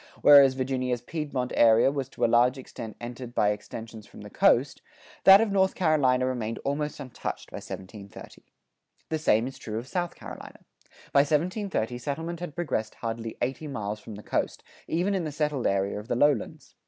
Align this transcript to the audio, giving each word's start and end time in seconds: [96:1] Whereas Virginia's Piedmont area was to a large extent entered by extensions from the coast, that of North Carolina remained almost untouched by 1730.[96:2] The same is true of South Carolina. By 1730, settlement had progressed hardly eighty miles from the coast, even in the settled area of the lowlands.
[96:1] 0.15 0.23
Whereas 0.23 0.53
Virginia's 0.55 1.01
Piedmont 1.01 1.53
area 1.55 1.91
was 1.91 2.09
to 2.09 2.25
a 2.25 2.25
large 2.25 2.57
extent 2.57 2.97
entered 2.99 3.35
by 3.35 3.49
extensions 3.49 4.07
from 4.07 4.21
the 4.21 4.31
coast, 4.31 4.81
that 5.25 5.41
of 5.41 5.51
North 5.51 5.75
Carolina 5.75 6.25
remained 6.25 6.57
almost 6.63 6.99
untouched 6.99 7.51
by 7.51 7.57
1730.[96:2] 7.59 8.39
The 9.09 9.19
same 9.19 9.45
is 9.45 9.59
true 9.59 9.77
of 9.77 9.87
South 9.87 10.15
Carolina. 10.15 10.61
By 11.13 11.19
1730, 11.19 11.99
settlement 11.99 12.39
had 12.39 12.55
progressed 12.55 12.95
hardly 12.95 13.37
eighty 13.43 13.67
miles 13.67 13.99
from 13.99 14.15
the 14.15 14.23
coast, 14.23 14.63
even 14.87 15.13
in 15.13 15.23
the 15.23 15.31
settled 15.31 15.67
area 15.67 15.99
of 15.99 16.07
the 16.07 16.15
lowlands. 16.15 16.73